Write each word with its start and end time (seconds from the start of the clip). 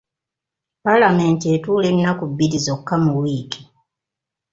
Paalamenti 0.83 1.45
etuula 1.55 1.87
ennaku 1.93 2.23
bbiri 2.31 2.57
zokka 2.65 2.95
mu 3.03 3.11
wiiki. 3.21 3.61